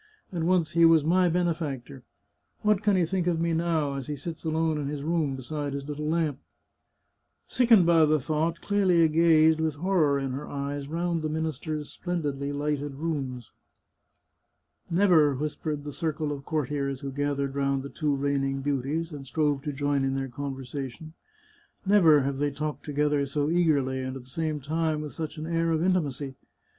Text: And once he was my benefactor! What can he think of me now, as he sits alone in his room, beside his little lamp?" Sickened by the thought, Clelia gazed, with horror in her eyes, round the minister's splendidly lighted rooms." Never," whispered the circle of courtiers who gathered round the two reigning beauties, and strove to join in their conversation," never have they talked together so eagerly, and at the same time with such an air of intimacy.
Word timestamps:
And 0.31 0.47
once 0.47 0.71
he 0.71 0.83
was 0.83 1.03
my 1.03 1.29
benefactor! 1.29 2.01
What 2.63 2.81
can 2.81 2.95
he 2.95 3.05
think 3.05 3.27
of 3.27 3.39
me 3.39 3.53
now, 3.53 3.93
as 3.93 4.07
he 4.07 4.15
sits 4.15 4.43
alone 4.43 4.79
in 4.79 4.87
his 4.87 5.03
room, 5.03 5.35
beside 5.35 5.73
his 5.73 5.87
little 5.87 6.07
lamp?" 6.07 6.39
Sickened 7.57 7.85
by 7.85 8.05
the 8.05 8.19
thought, 8.19 8.61
Clelia 8.61 9.07
gazed, 9.09 9.59
with 9.59 9.75
horror 9.75 10.17
in 10.17 10.31
her 10.31 10.47
eyes, 10.47 10.87
round 10.87 11.21
the 11.21 11.29
minister's 11.29 11.91
splendidly 11.91 12.51
lighted 12.51 12.95
rooms." 12.95 13.51
Never," 14.89 15.35
whispered 15.35 15.83
the 15.83 15.93
circle 15.93 16.31
of 16.31 16.45
courtiers 16.45 17.01
who 17.01 17.11
gathered 17.11 17.53
round 17.53 17.83
the 17.83 17.89
two 17.91 18.15
reigning 18.15 18.61
beauties, 18.61 19.11
and 19.11 19.27
strove 19.27 19.61
to 19.61 19.71
join 19.71 20.03
in 20.03 20.15
their 20.15 20.29
conversation," 20.29 21.13
never 21.85 22.21
have 22.21 22.39
they 22.39 22.49
talked 22.49 22.83
together 22.85 23.23
so 23.27 23.51
eagerly, 23.51 24.01
and 24.01 24.17
at 24.17 24.23
the 24.23 24.29
same 24.31 24.59
time 24.59 24.99
with 25.01 25.13
such 25.13 25.37
an 25.37 25.45
air 25.45 25.69
of 25.69 25.83
intimacy. 25.83 26.33